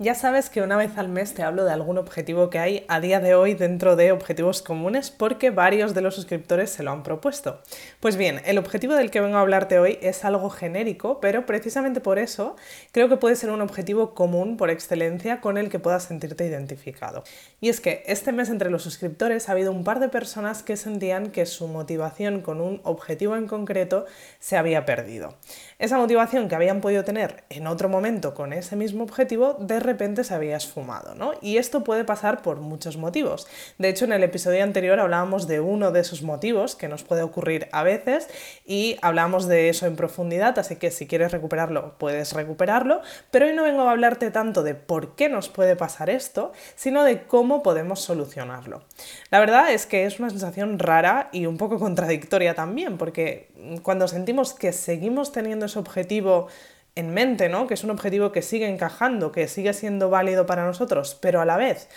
Ya 0.00 0.16
sabes 0.16 0.50
que 0.50 0.60
una 0.60 0.76
vez 0.76 0.98
al 0.98 1.08
mes 1.08 1.34
te 1.34 1.44
hablo 1.44 1.64
de 1.64 1.70
algún 1.72 1.98
objetivo 1.98 2.50
que 2.50 2.58
hay 2.58 2.84
a 2.88 2.98
día 2.98 3.20
de 3.20 3.36
hoy 3.36 3.54
dentro 3.54 3.94
de 3.94 4.10
objetivos 4.10 4.60
comunes 4.60 5.12
porque 5.12 5.50
varios 5.50 5.94
de 5.94 6.00
los 6.00 6.16
suscriptores 6.16 6.70
se 6.70 6.82
lo 6.82 6.90
han 6.90 7.04
propuesto. 7.04 7.62
Pues 8.00 8.16
bien, 8.16 8.40
el 8.44 8.58
objetivo 8.58 8.94
del 8.94 9.12
que 9.12 9.20
vengo 9.20 9.36
a 9.36 9.42
hablarte 9.42 9.78
hoy 9.78 10.00
es 10.02 10.24
algo 10.24 10.50
genérico, 10.50 11.20
pero 11.20 11.46
precisamente 11.46 12.00
por 12.00 12.18
eso 12.18 12.56
creo 12.90 13.08
que 13.08 13.18
puede 13.18 13.36
ser 13.36 13.50
un 13.50 13.60
objetivo 13.60 14.16
común 14.16 14.56
por 14.56 14.68
excelencia 14.68 15.40
con 15.40 15.58
el 15.58 15.68
que 15.68 15.78
puedas 15.78 16.02
sentirte 16.02 16.44
identificado. 16.44 17.22
Y 17.60 17.68
es 17.68 17.80
que 17.80 18.02
este 18.06 18.32
mes 18.32 18.48
entre 18.48 18.70
los 18.70 18.82
suscriptores 18.82 19.48
ha 19.48 19.52
habido 19.52 19.70
un 19.70 19.84
par 19.84 20.00
de 20.00 20.08
personas 20.08 20.64
que 20.64 20.76
sentían 20.76 21.30
que 21.30 21.46
su 21.46 21.68
motivación 21.68 22.40
con 22.40 22.60
un 22.60 22.80
objetivo 22.82 23.36
en 23.36 23.46
concreto 23.46 24.06
se 24.40 24.56
había 24.56 24.86
perdido. 24.86 25.36
Esa 25.78 25.98
motivación 25.98 26.48
que 26.48 26.56
habían 26.56 26.80
podido 26.80 27.04
tener 27.04 27.44
en 27.48 27.68
otro 27.68 27.88
momento 27.88 28.34
con 28.34 28.52
ese 28.52 28.74
mismo 28.74 29.04
objetivo 29.04 29.54
de 29.60 29.84
repente 29.94 30.24
se 30.24 30.34
había 30.34 30.56
esfumado, 30.56 31.14
¿no? 31.14 31.32
Y 31.40 31.56
esto 31.56 31.84
puede 31.84 32.04
pasar 32.04 32.42
por 32.42 32.58
muchos 32.58 32.96
motivos. 32.96 33.46
De 33.78 33.88
hecho, 33.88 34.04
en 34.04 34.12
el 34.12 34.22
episodio 34.22 34.62
anterior 34.62 34.98
hablábamos 35.00 35.46
de 35.46 35.60
uno 35.60 35.92
de 35.92 36.00
esos 36.00 36.22
motivos 36.22 36.74
que 36.76 36.88
nos 36.88 37.04
puede 37.04 37.22
ocurrir 37.22 37.68
a 37.72 37.82
veces 37.82 38.28
y 38.66 38.96
hablamos 39.02 39.46
de 39.46 39.68
eso 39.68 39.86
en 39.86 39.96
profundidad, 39.96 40.58
así 40.58 40.76
que 40.76 40.90
si 40.90 41.06
quieres 41.06 41.32
recuperarlo, 41.32 41.94
puedes 41.98 42.32
recuperarlo, 42.32 43.00
pero 43.30 43.46
hoy 43.46 43.54
no 43.54 43.62
vengo 43.62 43.82
a 43.82 43.92
hablarte 43.92 44.30
tanto 44.30 44.62
de 44.62 44.74
por 44.74 45.14
qué 45.14 45.28
nos 45.28 45.48
puede 45.48 45.76
pasar 45.76 46.10
esto, 46.10 46.52
sino 46.74 47.04
de 47.04 47.22
cómo 47.22 47.62
podemos 47.62 48.00
solucionarlo. 48.00 48.82
La 49.30 49.38
verdad 49.38 49.70
es 49.70 49.86
que 49.86 50.06
es 50.06 50.18
una 50.18 50.30
sensación 50.30 50.78
rara 50.78 51.28
y 51.32 51.46
un 51.46 51.56
poco 51.56 51.78
contradictoria 51.78 52.54
también, 52.54 52.98
porque 52.98 53.48
cuando 53.82 54.08
sentimos 54.08 54.54
que 54.54 54.72
seguimos 54.72 55.32
teniendo 55.32 55.66
ese 55.66 55.78
objetivo 55.78 56.48
en 56.96 57.12
mente, 57.12 57.48
¿no? 57.48 57.66
Que 57.66 57.74
es 57.74 57.84
un 57.84 57.90
objetivo 57.90 58.32
que 58.32 58.42
sigue 58.42 58.68
encajando, 58.68 59.32
que 59.32 59.48
sigue 59.48 59.72
siendo 59.72 60.10
válido 60.10 60.46
para 60.46 60.64
nosotros, 60.64 61.18
pero 61.20 61.40
a 61.40 61.44
la 61.44 61.56
vez 61.56 61.88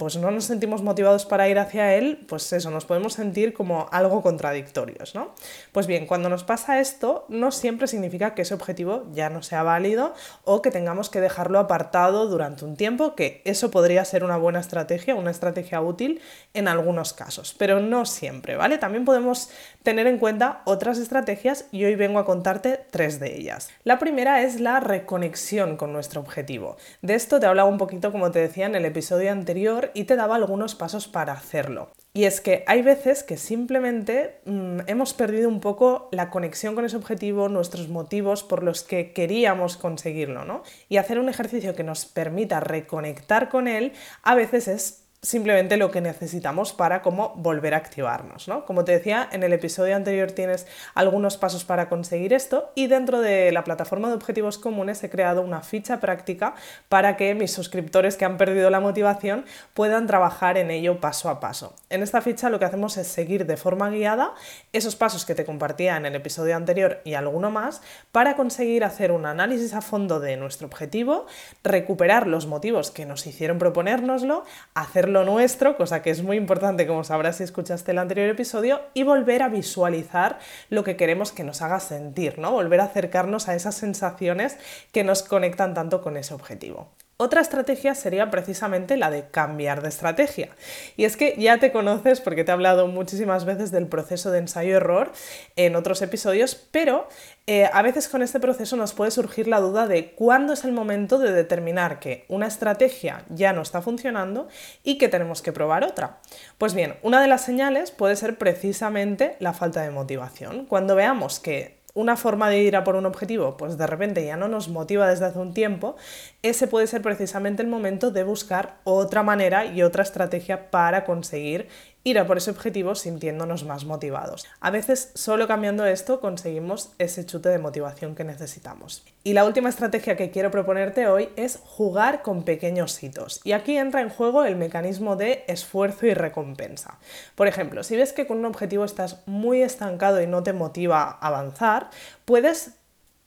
pues 0.00 0.16
no 0.16 0.30
nos 0.30 0.44
sentimos 0.44 0.82
motivados 0.82 1.26
para 1.26 1.46
ir 1.50 1.58
hacia 1.58 1.94
él, 1.94 2.24
pues 2.26 2.50
eso, 2.54 2.70
nos 2.70 2.86
podemos 2.86 3.12
sentir 3.12 3.52
como 3.52 3.86
algo 3.92 4.22
contradictorios, 4.22 5.14
¿no? 5.14 5.34
Pues 5.72 5.86
bien, 5.86 6.06
cuando 6.06 6.30
nos 6.30 6.42
pasa 6.42 6.80
esto, 6.80 7.26
no 7.28 7.52
siempre 7.52 7.86
significa 7.86 8.34
que 8.34 8.40
ese 8.40 8.54
objetivo 8.54 9.04
ya 9.12 9.28
no 9.28 9.42
sea 9.42 9.62
válido 9.62 10.14
o 10.44 10.62
que 10.62 10.70
tengamos 10.70 11.10
que 11.10 11.20
dejarlo 11.20 11.58
apartado 11.58 12.28
durante 12.28 12.64
un 12.64 12.76
tiempo, 12.76 13.14
que 13.14 13.42
eso 13.44 13.70
podría 13.70 14.02
ser 14.06 14.24
una 14.24 14.38
buena 14.38 14.60
estrategia, 14.60 15.14
una 15.14 15.32
estrategia 15.32 15.82
útil 15.82 16.22
en 16.54 16.66
algunos 16.66 17.12
casos, 17.12 17.54
pero 17.58 17.78
no 17.78 18.06
siempre, 18.06 18.56
¿vale? 18.56 18.78
También 18.78 19.04
podemos 19.04 19.50
tener 19.82 20.06
en 20.06 20.16
cuenta 20.16 20.62
otras 20.64 20.96
estrategias 20.96 21.66
y 21.72 21.84
hoy 21.84 21.94
vengo 21.94 22.18
a 22.18 22.24
contarte 22.24 22.86
tres 22.90 23.20
de 23.20 23.36
ellas. 23.36 23.68
La 23.84 23.98
primera 23.98 24.40
es 24.40 24.60
la 24.60 24.80
reconexión 24.80 25.76
con 25.76 25.92
nuestro 25.92 26.22
objetivo. 26.22 26.78
De 27.02 27.14
esto 27.14 27.38
te 27.38 27.44
hablaba 27.44 27.68
un 27.68 27.76
poquito, 27.76 28.12
como 28.12 28.30
te 28.30 28.38
decía, 28.38 28.64
en 28.64 28.74
el 28.74 28.86
episodio 28.86 29.30
anterior 29.30 29.89
y 29.94 30.04
te 30.04 30.16
daba 30.16 30.36
algunos 30.36 30.74
pasos 30.74 31.08
para 31.08 31.32
hacerlo. 31.32 31.90
Y 32.12 32.24
es 32.24 32.40
que 32.40 32.64
hay 32.66 32.82
veces 32.82 33.22
que 33.22 33.36
simplemente 33.36 34.40
mm, 34.44 34.80
hemos 34.88 35.14
perdido 35.14 35.48
un 35.48 35.60
poco 35.60 36.08
la 36.10 36.30
conexión 36.30 36.74
con 36.74 36.84
ese 36.84 36.96
objetivo, 36.96 37.48
nuestros 37.48 37.88
motivos 37.88 38.42
por 38.42 38.64
los 38.64 38.82
que 38.82 39.12
queríamos 39.12 39.76
conseguirlo, 39.76 40.44
¿no? 40.44 40.62
Y 40.88 40.96
hacer 40.96 41.20
un 41.20 41.28
ejercicio 41.28 41.76
que 41.76 41.84
nos 41.84 42.06
permita 42.06 42.58
reconectar 42.58 43.48
con 43.48 43.68
él 43.68 43.92
a 44.22 44.34
veces 44.34 44.66
es 44.66 45.09
simplemente 45.22 45.76
lo 45.76 45.90
que 45.90 46.00
necesitamos 46.00 46.72
para 46.72 47.02
cómo 47.02 47.34
volver 47.36 47.74
a 47.74 47.76
activarnos. 47.76 48.48
¿no? 48.48 48.64
Como 48.64 48.84
te 48.84 48.92
decía, 48.92 49.28
en 49.32 49.42
el 49.42 49.52
episodio 49.52 49.94
anterior 49.94 50.32
tienes 50.32 50.66
algunos 50.94 51.36
pasos 51.36 51.64
para 51.64 51.90
conseguir 51.90 52.32
esto 52.32 52.70
y 52.74 52.86
dentro 52.86 53.20
de 53.20 53.52
la 53.52 53.62
plataforma 53.62 54.08
de 54.08 54.14
objetivos 54.14 54.56
comunes 54.56 55.04
he 55.04 55.10
creado 55.10 55.42
una 55.42 55.60
ficha 55.60 56.00
práctica 56.00 56.54
para 56.88 57.18
que 57.18 57.34
mis 57.34 57.52
suscriptores 57.52 58.16
que 58.16 58.24
han 58.24 58.38
perdido 58.38 58.70
la 58.70 58.80
motivación 58.80 59.44
puedan 59.74 60.06
trabajar 60.06 60.56
en 60.56 60.70
ello 60.70 61.00
paso 61.00 61.28
a 61.28 61.38
paso. 61.38 61.74
En 61.90 62.02
esta 62.02 62.22
ficha 62.22 62.48
lo 62.48 62.58
que 62.58 62.64
hacemos 62.64 62.96
es 62.96 63.06
seguir 63.06 63.44
de 63.44 63.58
forma 63.58 63.90
guiada 63.90 64.32
esos 64.72 64.96
pasos 64.96 65.26
que 65.26 65.34
te 65.34 65.44
compartía 65.44 65.98
en 65.98 66.06
el 66.06 66.14
episodio 66.14 66.56
anterior 66.56 67.02
y 67.04 67.12
alguno 67.12 67.50
más 67.50 67.82
para 68.10 68.36
conseguir 68.36 68.84
hacer 68.84 69.12
un 69.12 69.26
análisis 69.26 69.74
a 69.74 69.82
fondo 69.82 70.18
de 70.18 70.38
nuestro 70.38 70.66
objetivo, 70.66 71.26
recuperar 71.62 72.26
los 72.26 72.46
motivos 72.46 72.90
que 72.90 73.04
nos 73.04 73.26
hicieron 73.26 73.58
proponérnoslo, 73.58 74.44
hacer 74.74 75.09
lo 75.12 75.24
nuestro, 75.24 75.76
cosa 75.76 76.02
que 76.02 76.10
es 76.10 76.22
muy 76.22 76.36
importante 76.36 76.86
como 76.86 77.04
sabrás 77.04 77.36
si 77.36 77.44
escuchaste 77.44 77.90
el 77.90 77.98
anterior 77.98 78.28
episodio, 78.28 78.80
y 78.94 79.02
volver 79.02 79.42
a 79.42 79.48
visualizar 79.48 80.38
lo 80.68 80.84
que 80.84 80.96
queremos 80.96 81.32
que 81.32 81.44
nos 81.44 81.62
haga 81.62 81.80
sentir, 81.80 82.38
¿no? 82.38 82.52
Volver 82.52 82.80
a 82.80 82.84
acercarnos 82.84 83.48
a 83.48 83.54
esas 83.54 83.74
sensaciones 83.74 84.56
que 84.92 85.04
nos 85.04 85.22
conectan 85.22 85.74
tanto 85.74 86.02
con 86.02 86.16
ese 86.16 86.34
objetivo. 86.34 86.88
Otra 87.22 87.42
estrategia 87.42 87.94
sería 87.94 88.30
precisamente 88.30 88.96
la 88.96 89.10
de 89.10 89.28
cambiar 89.28 89.82
de 89.82 89.90
estrategia. 89.90 90.48
Y 90.96 91.04
es 91.04 91.18
que 91.18 91.34
ya 91.36 91.58
te 91.58 91.70
conoces 91.70 92.18
porque 92.18 92.44
te 92.44 92.50
he 92.50 92.54
hablado 92.54 92.86
muchísimas 92.86 93.44
veces 93.44 93.70
del 93.70 93.88
proceso 93.88 94.30
de 94.30 94.38
ensayo-error 94.38 95.12
en 95.54 95.76
otros 95.76 96.00
episodios, 96.00 96.54
pero 96.54 97.06
eh, 97.46 97.68
a 97.70 97.82
veces 97.82 98.08
con 98.08 98.22
este 98.22 98.40
proceso 98.40 98.74
nos 98.76 98.94
puede 98.94 99.10
surgir 99.10 99.48
la 99.48 99.60
duda 99.60 99.86
de 99.86 100.12
cuándo 100.12 100.54
es 100.54 100.64
el 100.64 100.72
momento 100.72 101.18
de 101.18 101.32
determinar 101.32 102.00
que 102.00 102.24
una 102.28 102.46
estrategia 102.46 103.26
ya 103.28 103.52
no 103.52 103.60
está 103.60 103.82
funcionando 103.82 104.48
y 104.82 104.96
que 104.96 105.10
tenemos 105.10 105.42
que 105.42 105.52
probar 105.52 105.84
otra. 105.84 106.20
Pues 106.56 106.72
bien, 106.72 106.94
una 107.02 107.20
de 107.20 107.28
las 107.28 107.44
señales 107.44 107.90
puede 107.90 108.16
ser 108.16 108.38
precisamente 108.38 109.36
la 109.40 109.52
falta 109.52 109.82
de 109.82 109.90
motivación. 109.90 110.64
Cuando 110.64 110.96
veamos 110.96 111.38
que 111.38 111.79
una 112.00 112.16
forma 112.16 112.48
de 112.48 112.60
ir 112.60 112.76
a 112.76 112.84
por 112.84 112.96
un 112.96 113.06
objetivo, 113.06 113.56
pues 113.56 113.76
de 113.76 113.86
repente 113.86 114.24
ya 114.24 114.36
no 114.36 114.48
nos 114.48 114.68
motiva 114.68 115.08
desde 115.08 115.26
hace 115.26 115.38
un 115.38 115.54
tiempo, 115.54 115.96
ese 116.42 116.66
puede 116.66 116.86
ser 116.86 117.02
precisamente 117.02 117.62
el 117.62 117.68
momento 117.68 118.10
de 118.10 118.24
buscar 118.24 118.78
otra 118.84 119.22
manera 119.22 119.66
y 119.66 119.82
otra 119.82 120.02
estrategia 120.02 120.70
para 120.70 121.04
conseguir 121.04 121.68
ir 122.04 122.18
a 122.18 122.26
por 122.26 122.38
ese 122.38 122.50
objetivo 122.50 122.94
sintiéndonos 122.94 123.64
más 123.64 123.84
motivados. 123.84 124.46
A 124.60 124.70
veces 124.70 125.10
solo 125.14 125.46
cambiando 125.46 125.84
esto 125.84 126.20
conseguimos 126.20 126.92
ese 126.98 127.26
chute 127.26 127.48
de 127.50 127.58
motivación 127.58 128.14
que 128.14 128.24
necesitamos. 128.24 129.04
Y 129.22 129.34
la 129.34 129.44
última 129.44 129.68
estrategia 129.68 130.16
que 130.16 130.30
quiero 130.30 130.50
proponerte 130.50 131.08
hoy 131.08 131.28
es 131.36 131.58
jugar 131.62 132.22
con 132.22 132.44
pequeños 132.44 133.02
hitos. 133.02 133.40
Y 133.44 133.52
aquí 133.52 133.76
entra 133.76 134.00
en 134.00 134.08
juego 134.08 134.44
el 134.44 134.56
mecanismo 134.56 135.16
de 135.16 135.44
esfuerzo 135.46 136.06
y 136.06 136.14
recompensa. 136.14 136.98
Por 137.34 137.48
ejemplo, 137.48 137.82
si 137.82 137.96
ves 137.96 138.12
que 138.12 138.26
con 138.26 138.38
un 138.38 138.46
objetivo 138.46 138.84
estás 138.84 139.22
muy 139.26 139.62
estancado 139.62 140.22
y 140.22 140.26
no 140.26 140.42
te 140.42 140.52
motiva 140.52 141.02
a 141.02 141.26
avanzar, 141.26 141.90
puedes 142.24 142.72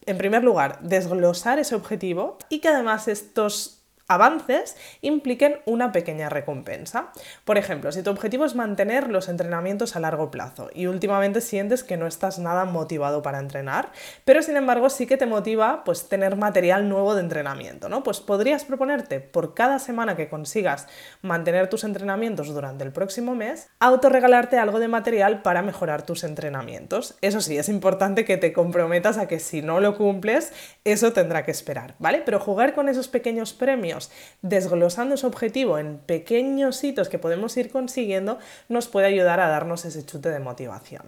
en 0.06 0.18
primer 0.18 0.44
lugar, 0.44 0.80
desglosar 0.82 1.60
ese 1.60 1.76
objetivo 1.76 2.38
y 2.50 2.60
que 2.60 2.68
además 2.68 3.08
estos 3.08 3.83
avances 4.08 4.76
impliquen 5.02 5.60
una 5.66 5.92
pequeña 5.92 6.30
recompensa. 6.30 7.12
Por 7.46 7.58
ejemplo, 7.58 7.92
si 7.92 8.04
tu 8.04 8.10
objetivo 8.10 8.46
es 8.46 8.56
mantener 8.56 9.10
los 9.10 9.30
entrenamientos 9.30 9.96
a 9.96 10.00
largo 10.00 10.32
plazo 10.32 10.70
y 10.74 10.88
últimamente 10.88 11.42
sientes 11.42 11.84
que 11.84 11.98
no 11.98 12.08
estás 12.08 12.40
nada 12.40 12.66
motivado 12.66 13.22
para 13.22 13.40
entrenar, 13.40 13.92
pero 14.26 14.42
sin 14.42 14.58
embargo 14.58 14.90
sí 14.90 15.08
que 15.08 15.18
te 15.18 15.26
motiva 15.26 15.84
pues 15.84 16.10
tener 16.10 16.36
material 16.36 16.90
nuevo 16.90 17.16
de 17.16 17.22
entrenamiento, 17.22 17.90
¿no? 17.90 18.04
Pues 18.04 18.20
podrías 18.20 18.66
proponerte 18.66 19.20
por 19.20 19.54
cada 19.54 19.80
semana 19.80 20.16
que 20.16 20.30
consigas 20.30 20.88
mantener 21.22 21.70
tus 21.70 21.84
entrenamientos 21.84 22.54
durante 22.54 22.84
el 22.84 22.92
próximo 22.92 23.36
mes, 23.36 23.70
autorregalarte 23.80 24.58
algo 24.58 24.80
de 24.80 24.88
material 24.88 25.42
para 25.42 25.62
mejorar 25.62 26.06
tus 26.06 26.24
entrenamientos. 26.24 27.16
Eso 27.22 27.42
sí, 27.42 27.58
es 27.58 27.70
importante 27.70 28.26
que 28.26 28.38
te 28.38 28.54
comprometas 28.54 29.18
a 29.18 29.28
que 29.28 29.40
si 29.40 29.62
no 29.62 29.80
lo 29.80 29.98
cumples, 29.98 30.52
eso 30.84 31.14
tendrá 31.14 31.44
que 31.44 31.52
esperar, 31.52 31.96
¿vale? 32.00 32.22
Pero 32.26 32.40
jugar 32.40 32.74
con 32.74 32.90
esos 32.90 33.08
pequeños 33.08 33.54
premios 33.54 33.93
desglosando 34.42 35.16
ese 35.16 35.28
objetivo 35.28 35.78
en 35.78 35.98
pequeños 35.98 36.84
hitos 36.84 37.10
que 37.10 37.20
podemos 37.20 37.56
ir 37.58 37.72
consiguiendo, 37.72 38.40
nos 38.70 38.88
puede 38.88 39.08
ayudar 39.08 39.40
a 39.40 39.48
darnos 39.48 39.86
ese 39.86 40.06
chute 40.06 40.30
de 40.30 40.40
motivación. 40.40 41.04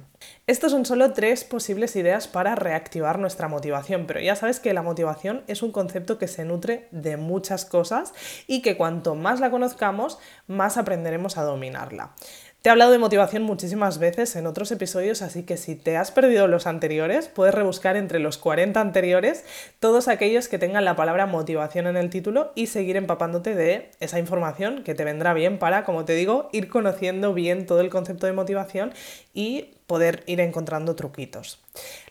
Estos 0.48 0.72
son 0.72 0.86
solo 0.86 1.14
tres 1.14 1.44
posibles 1.44 1.96
ideas 1.96 2.28
para 2.28 2.56
reactivar 2.56 3.20
nuestra 3.20 3.48
motivación, 3.48 4.06
pero 4.08 4.20
ya 4.20 4.36
sabes 4.36 4.60
que 4.60 4.74
la 4.74 4.82
motivación 4.82 5.44
es 5.48 5.64
un 5.64 5.72
concepto 5.72 6.18
que 6.18 6.28
se 6.28 6.46
nutre 6.46 6.88
de 6.92 7.18
muchas 7.18 7.66
cosas 7.66 8.14
y 8.48 8.62
que 8.62 8.78
cuanto 8.78 9.16
más 9.16 9.40
la 9.40 9.50
conozcamos, 9.50 10.20
más 10.48 10.78
aprenderemos 10.78 11.38
a 11.38 11.44
dominarla. 11.44 12.12
Te 12.66 12.70
he 12.70 12.72
hablado 12.72 12.90
de 12.90 12.98
motivación 12.98 13.44
muchísimas 13.44 14.00
veces 14.00 14.36
en 14.36 14.48
otros 14.48 14.72
episodios, 14.72 15.22
así 15.22 15.44
que 15.44 15.56
si 15.56 15.76
te 15.76 15.98
has 15.98 16.10
perdido 16.10 16.48
los 16.48 16.66
anteriores, 16.66 17.28
puedes 17.28 17.54
rebuscar 17.54 17.96
entre 17.96 18.18
los 18.18 18.40
40 18.40 18.82
anteriores 18.82 19.46
todos 19.80 20.08
aquellos 20.08 20.48
que 20.48 20.58
tengan 20.58 20.84
la 20.84 20.96
palabra 20.96 21.28
motivación 21.28 21.86
en 21.86 21.96
el 21.96 22.10
título 22.10 22.54
y 22.56 22.66
seguir 22.66 22.98
empapándote 22.98 23.54
de 23.54 23.92
esa 24.00 24.18
información 24.18 24.84
que 24.84 24.96
te 24.96 25.04
vendrá 25.04 25.36
bien 25.36 25.60
para, 25.60 25.84
como 25.84 26.06
te 26.06 26.14
digo, 26.14 26.50
ir 26.54 26.68
conociendo 26.68 27.36
bien 27.36 27.68
todo 27.68 27.82
el 27.82 27.92
concepto 27.92 28.26
de 28.26 28.34
motivación 28.34 28.94
y 29.32 29.76
poder 29.88 30.24
ir 30.26 30.40
encontrando 30.40 30.96
truquitos. 30.96 31.60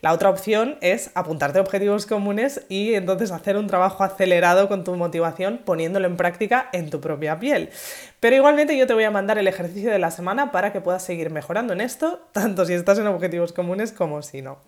La 0.01 0.13
otra 0.13 0.31
opción 0.31 0.77
es 0.81 1.11
apuntarte 1.15 1.59
a 1.59 1.63
objetivos 1.63 2.07
comunes 2.07 2.63
y 2.69 2.95
entonces 2.95 3.31
hacer 3.31 3.57
un 3.57 3.67
trabajo 3.67 4.05
acelerado 4.05 4.69
con 4.69 4.85
tu 4.85 4.95
motivación 4.95 5.61
poniéndolo 5.65 6.07
en 6.07 6.17
práctica 6.17 6.69
en 6.73 6.91
tu 6.91 7.01
propia 7.01 7.39
piel. 7.39 7.71
Pero 8.21 8.37
igualmente 8.37 8.77
yo 8.77 8.87
te 8.87 8.95
voy 8.95 9.05
a 9.05 9.11
mandar 9.11 9.39
el 9.39 9.49
ejercicio 9.49 9.91
de 9.91 9.99
la 9.99 10.11
semana 10.11 10.53
para 10.53 10.73
que 10.73 10.81
puedas 10.81 11.03
seguir 11.03 11.31
mejorando 11.31 11.73
en 11.73 11.81
esto, 11.81 12.29
tanto 12.33 12.65
si 12.65 12.75
estás 12.75 12.99
en 12.99 13.07
objetivos 13.07 13.53
comunes 13.53 13.93
como 13.93 14.23
si 14.23 14.43
no. 14.43 14.59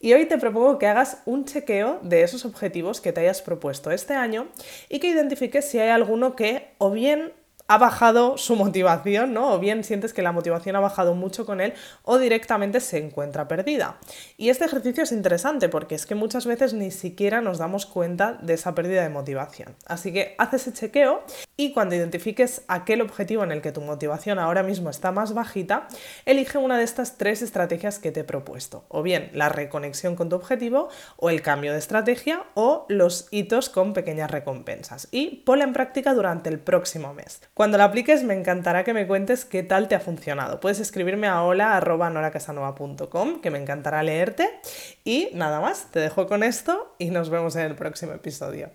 Y 0.00 0.12
hoy 0.12 0.26
te 0.26 0.38
propongo 0.38 0.78
que 0.78 0.86
hagas 0.86 1.18
un 1.24 1.44
chequeo 1.44 2.00
de 2.02 2.22
esos 2.22 2.44
objetivos 2.44 3.00
que 3.00 3.12
te 3.12 3.20
hayas 3.20 3.42
propuesto 3.42 3.90
este 3.90 4.14
año 4.14 4.48
y 4.88 4.98
que 4.98 5.08
identifiques 5.08 5.68
si 5.68 5.78
hay 5.78 5.90
alguno 5.90 6.34
que 6.36 6.68
o 6.78 6.90
bien 6.90 7.32
ha 7.68 7.78
bajado 7.78 8.38
su 8.38 8.56
motivación, 8.56 9.34
¿no? 9.34 9.52
O 9.52 9.58
bien 9.58 9.84
sientes 9.84 10.14
que 10.14 10.22
la 10.22 10.32
motivación 10.32 10.74
ha 10.76 10.80
bajado 10.80 11.14
mucho 11.14 11.44
con 11.44 11.60
él 11.60 11.74
o 12.02 12.18
directamente 12.18 12.80
se 12.80 12.98
encuentra 12.98 13.46
perdida. 13.46 13.98
Y 14.38 14.48
este 14.48 14.64
ejercicio 14.64 15.04
es 15.04 15.12
interesante 15.12 15.68
porque 15.68 15.94
es 15.94 16.06
que 16.06 16.14
muchas 16.14 16.46
veces 16.46 16.72
ni 16.72 16.90
siquiera 16.90 17.40
nos 17.42 17.58
damos 17.58 17.84
cuenta 17.84 18.38
de 18.40 18.54
esa 18.54 18.74
pérdida 18.74 19.02
de 19.02 19.10
motivación. 19.10 19.76
Así 19.86 20.12
que 20.12 20.34
haz 20.38 20.54
ese 20.54 20.72
chequeo 20.72 21.22
y 21.56 21.72
cuando 21.72 21.94
identifiques 21.94 22.62
aquel 22.68 23.02
objetivo 23.02 23.44
en 23.44 23.52
el 23.52 23.60
que 23.60 23.72
tu 23.72 23.82
motivación 23.82 24.38
ahora 24.38 24.62
mismo 24.62 24.88
está 24.88 25.12
más 25.12 25.34
bajita, 25.34 25.88
elige 26.24 26.56
una 26.56 26.78
de 26.78 26.84
estas 26.84 27.18
tres 27.18 27.42
estrategias 27.42 27.98
que 27.98 28.12
te 28.12 28.20
he 28.20 28.24
propuesto. 28.24 28.86
O 28.88 29.02
bien 29.02 29.30
la 29.34 29.50
reconexión 29.50 30.16
con 30.16 30.30
tu 30.30 30.36
objetivo, 30.36 30.88
o 31.16 31.28
el 31.28 31.42
cambio 31.42 31.72
de 31.72 31.78
estrategia, 31.78 32.44
o 32.54 32.86
los 32.88 33.28
hitos 33.30 33.68
con 33.68 33.92
pequeñas 33.92 34.30
recompensas. 34.30 35.08
Y 35.10 35.42
ponla 35.44 35.64
en 35.64 35.74
práctica 35.74 36.14
durante 36.14 36.48
el 36.48 36.60
próximo 36.60 37.12
mes. 37.12 37.40
Cuando 37.58 37.76
la 37.76 37.86
apliques 37.86 38.22
me 38.22 38.34
encantará 38.34 38.84
que 38.84 38.94
me 38.94 39.08
cuentes 39.08 39.44
qué 39.44 39.64
tal 39.64 39.88
te 39.88 39.96
ha 39.96 40.00
funcionado. 40.00 40.60
Puedes 40.60 40.78
escribirme 40.78 41.26
a 41.26 41.42
hola.noracasanova.com 41.42 43.40
que 43.40 43.50
me 43.50 43.58
encantará 43.58 44.04
leerte. 44.04 44.48
Y 45.02 45.30
nada 45.34 45.58
más, 45.58 45.88
te 45.90 45.98
dejo 45.98 46.28
con 46.28 46.44
esto 46.44 46.94
y 47.00 47.10
nos 47.10 47.30
vemos 47.30 47.56
en 47.56 47.62
el 47.62 47.74
próximo 47.74 48.12
episodio. 48.12 48.70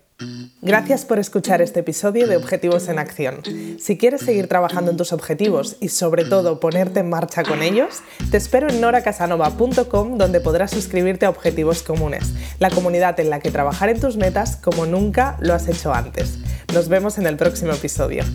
Gracias 0.62 1.06
por 1.06 1.18
escuchar 1.18 1.62
este 1.62 1.80
episodio 1.80 2.28
de 2.28 2.36
Objetivos 2.36 2.90
en 2.90 3.00
Acción. 3.00 3.40
Si 3.80 3.98
quieres 3.98 4.20
seguir 4.20 4.50
trabajando 4.50 4.92
en 4.92 4.98
tus 4.98 5.14
objetivos 5.14 5.78
y 5.80 5.88
sobre 5.88 6.26
todo 6.26 6.60
ponerte 6.60 7.00
en 7.00 7.10
marcha 7.10 7.44
con 7.44 7.62
ellos, 7.62 8.02
te 8.32 8.38
espero 8.38 8.68
en 8.68 8.82
noracasanova.com 8.82 10.18
donde 10.18 10.42
podrás 10.42 10.72
suscribirte 10.72 11.26
a 11.26 11.30
Objetivos 11.30 11.84
Comunes, 11.84 12.34
la 12.60 12.70
comunidad 12.70 13.18
en 13.22 13.30
la 13.30 13.40
que 13.40 13.50
trabajar 13.50 13.88
en 13.88 14.02
tus 14.02 14.18
metas 14.18 14.58
como 14.58 14.86
nunca 14.86 15.38
lo 15.40 15.54
has 15.54 15.70
hecho 15.70 15.94
antes. 15.94 16.40
Nos 16.74 16.90
vemos 16.90 17.18
en 17.18 17.28
el 17.28 17.38
próximo 17.38 17.72
episodio. 17.72 18.26